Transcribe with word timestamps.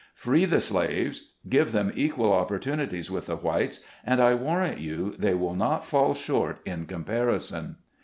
Free 0.15 0.45
the 0.45 0.59
slaves, 0.61 1.25
give 1.47 1.73
them 1.73 1.91
equal 1.93 2.33
opportunities 2.33 3.11
with 3.11 3.27
the 3.27 3.35
whites, 3.35 3.81
and 4.03 4.19
I 4.19 4.33
warrant 4.33 4.79
you, 4.79 5.13
they 5.19 5.35
will 5.35 5.53
not 5.53 5.85
fall 5.85 6.15
short 6.15 6.57
in 6.65 6.87
comparison. 6.87 7.75